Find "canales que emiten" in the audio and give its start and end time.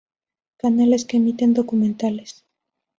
0.57-1.53